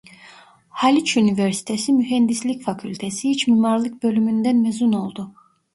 Haliç 0.69 1.17
Üniversitesi 1.17 1.93
Mühendislik 1.93 2.63
Fakültesi 2.63 3.31
İç 3.31 3.47
Mimarlık 3.47 4.03
bölümünden 4.03 4.57
mezun 4.57 4.93
oldu. 4.93 5.31